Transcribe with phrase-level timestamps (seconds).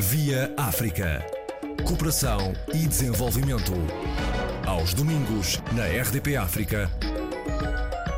[0.00, 1.22] Via África.
[1.86, 3.72] Cooperação e desenvolvimento.
[4.66, 6.90] Aos domingos, na RDP África,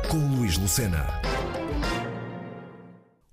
[0.09, 1.05] com Luís Lucena.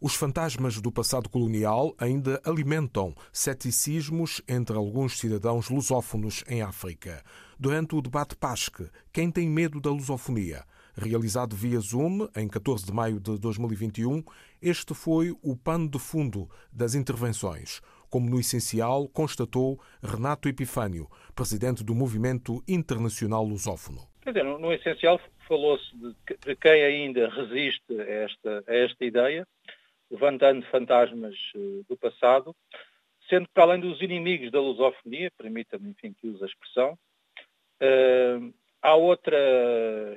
[0.00, 7.22] Os fantasmas do passado colonial ainda alimentam ceticismos entre alguns cidadãos lusófonos em África.
[7.56, 10.64] Durante o debate PASC, quem tem medo da lusofonia?
[10.96, 14.24] Realizado via Zoom em 14 de maio de 2021,
[14.60, 17.80] este foi o pano de fundo das intervenções
[18.11, 24.11] como no essencial constatou Renato Epifânio, presidente do Movimento Internacional Lusófono.
[24.23, 29.47] Quer dizer, no, essencial falou-se de, de, quem ainda resiste a esta, a esta ideia,
[30.11, 32.55] levantando fantasmas uh, do passado,
[33.29, 36.98] sendo que, além dos inimigos da lusofonia, permita-me, enfim, que use a expressão,
[37.83, 39.39] uh, há, outra,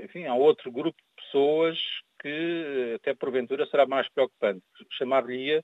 [0.04, 1.80] enfim, há outro grupo de pessoas
[2.20, 4.64] que, até porventura, será mais preocupante.
[4.92, 5.64] Chamar-lhe-ia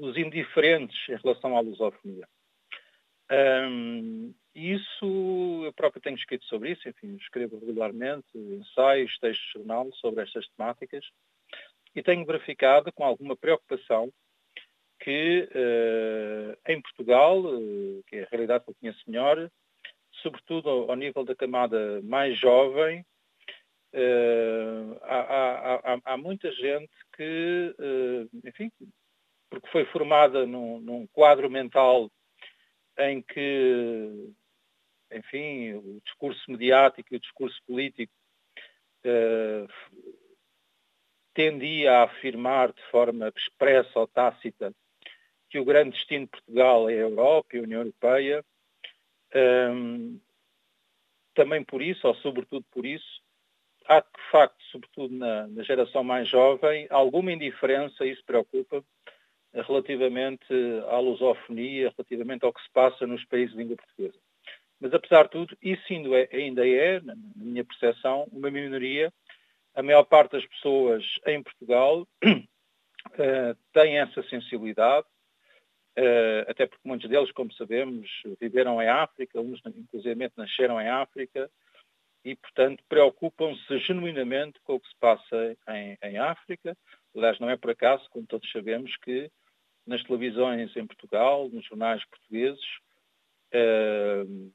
[0.00, 2.26] os indiferentes em relação à lusofonia.
[3.30, 9.88] Um, isso, eu próprio tenho escrito sobre isso, enfim, escrevo regularmente ensaios, textos de jornal
[9.94, 11.04] sobre estas temáticas
[11.94, 14.12] e tenho verificado com alguma preocupação
[15.00, 19.50] que uh, em Portugal, uh, que é a realidade que eu conheço melhor,
[20.22, 23.04] sobretudo ao, ao nível da camada mais jovem,
[23.94, 27.74] uh, há, há, há, muita gente que,
[28.44, 28.70] enfim,
[29.50, 32.10] porque foi formada num, num quadro mental
[32.96, 34.32] em que,
[35.12, 38.12] enfim, o discurso mediático e o discurso político
[39.04, 39.68] uh,
[41.34, 44.72] tendia a afirmar de forma expressa ou tácita
[45.48, 48.44] que o grande destino de Portugal é a Europa e a União Europeia.
[49.34, 50.30] Um, eh,
[51.34, 53.20] também por isso, ou sobretudo por isso,
[53.86, 58.84] há de facto, sobretudo na, na geração mais jovem, alguma indiferença, isso preocupa,
[59.54, 60.52] relativamente
[60.88, 64.18] à lusofonia, relativamente ao que se passa nos países de língua portuguesa.
[64.80, 65.82] Mas, apesar de tudo, isso
[66.32, 69.12] ainda é, na minha percepção, uma minoria.
[69.74, 75.06] A maior parte das pessoas em Portugal uh, tem essa sensibilidade,
[75.98, 78.08] uh, até porque muitos deles, como sabemos,
[78.40, 81.50] viveram em África, uns inclusive nasceram em África,
[82.24, 86.76] e, portanto, preocupam-se genuinamente com o que se passa em, em África.
[87.16, 89.30] Aliás, não é por acaso, como todos sabemos, que
[89.90, 92.64] nas televisões em Portugal, nos jornais portugueses,
[93.52, 94.52] uh,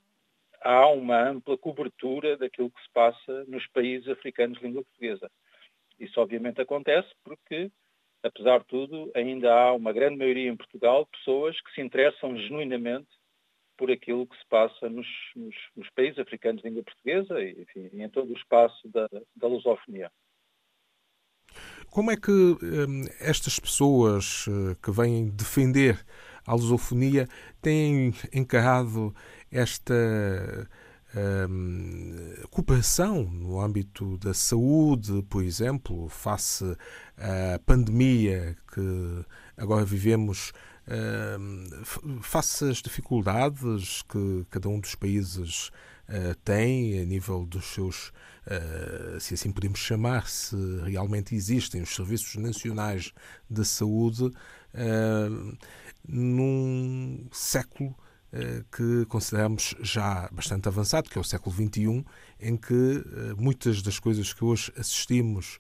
[0.62, 5.30] há uma ampla cobertura daquilo que se passa nos países africanos de língua portuguesa.
[6.00, 7.70] Isso obviamente acontece porque,
[8.24, 12.38] apesar de tudo, ainda há uma grande maioria em Portugal de pessoas que se interessam
[12.38, 13.10] genuinamente
[13.78, 17.90] por aquilo que se passa nos, nos, nos países africanos de língua portuguesa e, enfim,
[17.92, 20.10] em todo o espaço da, da lusofonia.
[21.90, 25.98] Como é que hum, estas pessoas uh, que vêm defender
[26.46, 27.28] a lusofonia
[27.62, 29.14] têm encarado
[29.52, 29.94] esta
[31.50, 36.66] hum, cooperação no âmbito da saúde, por exemplo, face
[37.18, 39.26] à pandemia que
[39.58, 40.52] agora vivemos,
[42.22, 45.70] face às dificuldades que cada um dos países
[46.08, 48.12] uh, tem a nível dos seus
[48.48, 53.12] eh, se assim podemos chamar, se realmente existem os serviços nacionais
[53.50, 55.58] de saúde uh,
[56.08, 57.96] num século
[58.72, 62.06] que consideramos já bastante avançado, que é o século XXI,
[62.40, 63.04] em que
[63.38, 65.58] muitas das coisas que hoje assistimos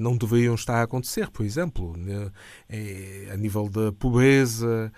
[0.00, 1.30] não deveriam estar a acontecer.
[1.30, 2.30] Por exemplo, né,
[3.32, 4.92] a nível da pobreza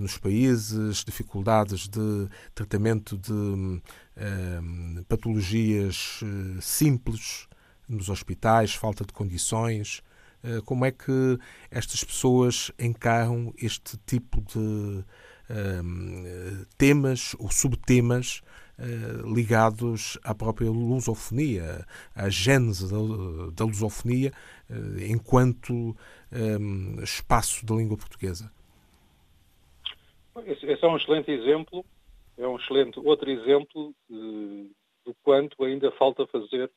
[0.00, 3.80] nos países, dificuldades de tratamento de
[5.08, 7.48] patologias eh, simples
[7.88, 10.02] nos hospitais, falta de condições.
[10.42, 11.38] Eh, como é que
[11.70, 15.04] estas pessoas encaram este tipo de
[16.78, 18.42] temas ou subtemas
[18.78, 18.84] eh,
[19.34, 21.84] ligados à própria lusofonia,
[22.14, 22.90] à gênese
[23.54, 24.32] da, lusofonia
[25.08, 25.96] enquanto
[26.32, 28.52] ehm, espaço da língua portuguesa?
[30.46, 31.84] Esse é um excelente exemplo
[32.40, 36.70] é um excelente outro exemplo do quanto ainda falta fazer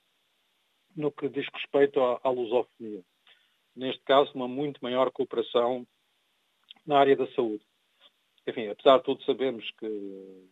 [0.95, 3.01] no que diz respeito à, à lusofonia.
[3.73, 5.87] Neste caso, uma muito maior cooperação
[6.85, 7.63] na área da saúde.
[8.47, 10.49] Enfim, apesar de tudo, sabemos que,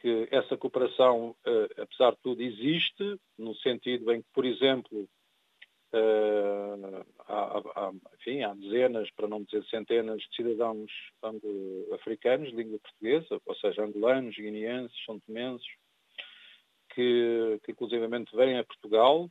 [0.00, 5.08] que essa cooperação, uh, apesar de tudo, existe, no sentido em que, por exemplo,
[5.94, 10.90] Uh, há, há, enfim, há dezenas, para não dizer centenas, de cidadãos
[11.22, 15.66] anglo-africanos de língua portuguesa, ou seja, angolanos, guineenses, são tomenses,
[16.94, 19.30] que, que inclusivamente vêm a Portugal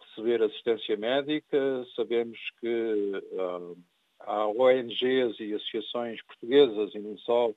[0.00, 1.86] receber assistência médica.
[1.94, 3.78] Sabemos que uh,
[4.26, 7.52] há ONGs e associações portuguesas e não só,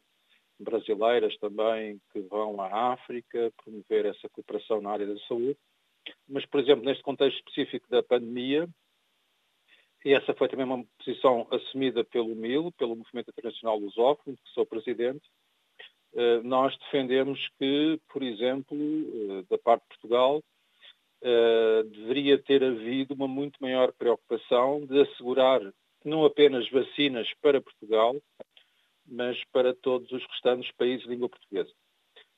[0.60, 5.58] brasileiras também, que vão à África promover essa cooperação na área da saúde.
[6.28, 8.68] Mas, por exemplo, neste contexto específico da pandemia,
[10.04, 14.66] e essa foi também uma posição assumida pelo MIL, pelo Movimento Internacional Lusófono, que sou
[14.66, 15.28] presidente,
[16.16, 20.42] eh, nós defendemos que, por exemplo, eh, da parte de Portugal,
[21.22, 25.62] eh, deveria ter havido uma muito maior preocupação de assegurar
[26.08, 28.16] não apenas vacinas para Portugal,
[29.06, 31.72] mas para todos os restantes países de língua portuguesa.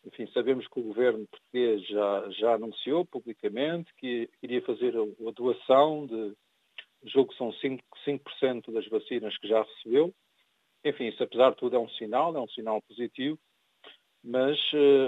[0.06, 6.08] Enfim, sabemos que o governo português já, já anunciou publicamente que iria fazer a doação
[6.08, 6.36] de,
[7.04, 10.14] julgo que são 5%, 5 das vacinas que já recebeu.
[10.84, 13.38] Enfim, isso apesar de tudo é um sinal, é um sinal positivo,
[14.24, 14.58] mas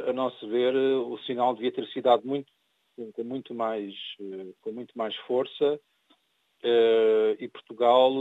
[0.07, 2.51] a nosso ver o sinal devia ter sido dado muito,
[2.95, 3.93] com, muito mais,
[4.61, 5.79] com muito mais força
[7.39, 8.11] e Portugal,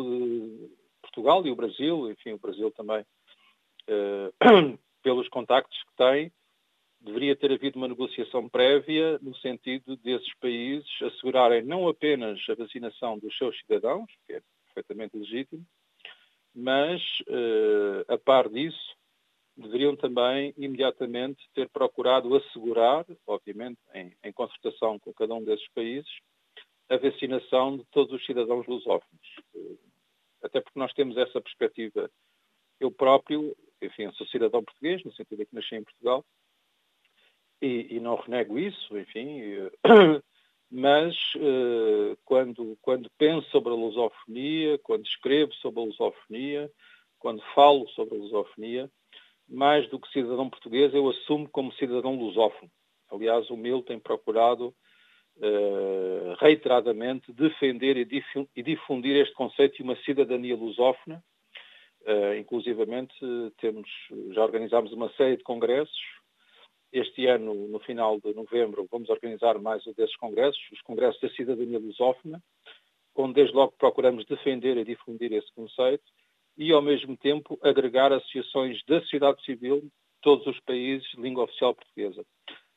[1.00, 3.04] Portugal e o Brasil, enfim, o Brasil também,
[5.02, 6.32] pelos contactos que tem,
[7.00, 13.18] deveria ter havido uma negociação prévia no sentido desses países assegurarem não apenas a vacinação
[13.18, 15.66] dos seus cidadãos, que é perfeitamente legítimo,
[16.54, 17.02] mas,
[18.08, 18.96] a par disso,
[19.56, 26.10] deveriam também imediatamente ter procurado assegurar, obviamente em, em concertação com cada um desses países,
[26.92, 29.36] a vacinação de todos os cidadãos lusófonos.
[30.42, 32.10] Até porque nós temos essa perspectiva.
[32.78, 36.22] Eu próprio, enfim, sou cidadão português, no sentido de que nasci em Portugal,
[37.62, 39.40] e, e não renego isso, enfim,
[40.70, 46.70] mas uh, quando, quando penso sobre a lusofonia, quando escrevo sobre a lusofonia,
[47.18, 48.90] quando falo sobre a lusofonia,
[49.48, 52.70] mais do que cidadão português, eu assumo como cidadão lusófono.
[53.10, 54.74] Aliás, o meu tem procurado
[55.38, 61.22] uh, reiteradamente defender e difundir este conceito de uma cidadania lusófona.
[62.02, 63.14] Uh, inclusivamente,
[63.58, 63.88] temos,
[64.32, 66.00] já organizámos uma série de congressos.
[66.92, 71.30] Este ano, no final de novembro, vamos organizar mais um desses congressos, os congressos da
[71.30, 72.42] cidadania lusófona,
[73.14, 76.04] onde desde logo procuramos defender e difundir esse conceito
[76.58, 79.90] e, ao mesmo tempo, agregar associações da sociedade civil de
[80.20, 82.22] todos os países de língua oficial portuguesa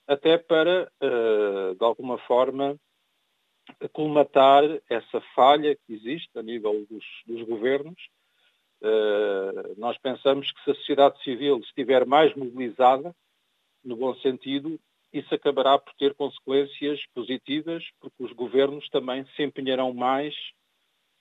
[0.07, 2.79] até para, uh, de alguma forma,
[3.91, 7.99] colmatar essa falha que existe a nível dos, dos governos.
[8.81, 13.15] Uh, nós pensamos que se a sociedade civil estiver mais mobilizada,
[13.83, 14.79] no bom sentido,
[15.13, 20.35] isso acabará por ter consequências positivas, porque os governos também se empenharão mais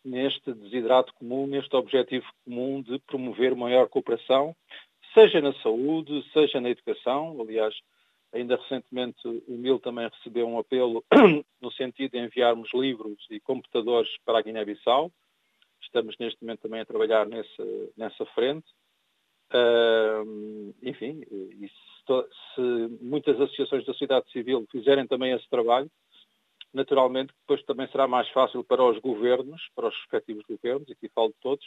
[0.04, 4.54] neste desidrato comum, neste objetivo comum de promover maior cooperação,
[5.14, 7.40] seja na saúde, seja na educação.
[7.40, 7.74] Aliás,
[8.34, 11.04] Ainda recentemente o MIL também recebeu um apelo
[11.62, 15.10] no sentido de enviarmos livros e computadores para a Guiné-Bissau.
[15.80, 17.64] Estamos neste momento também a trabalhar nessa,
[17.96, 18.66] nessa frente.
[19.52, 25.88] Uh, enfim, se, se, muitas associações da sociedade civil fizerem também esse trabalho,
[26.72, 31.28] naturalmente depois também será mais fácil para os governos, para os respectivos governos, aqui falo
[31.28, 31.64] de todos,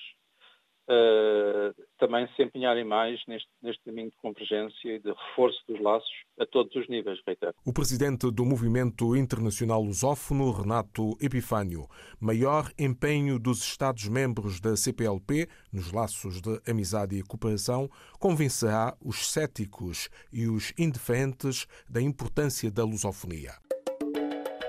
[1.97, 6.45] também se empenharem mais neste, neste caminho de convergência e de reforço dos laços a
[6.45, 7.53] todos os níveis, reitero.
[7.65, 11.87] O presidente do Movimento Internacional Lusófono, Renato Epifânio,
[12.19, 20.09] maior empenho dos Estados-membros da CPLP nos laços de amizade e cooperação convencerá os céticos
[20.31, 23.51] e os indiferentes da importância da lusofonia.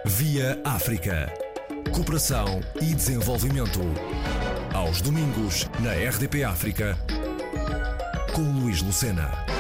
[0.05, 1.33] Via África.
[1.95, 2.47] Cooperação
[2.81, 3.81] e desenvolvimento
[4.73, 6.97] aos domingos na RDP África
[8.33, 9.58] com Luís Lucena.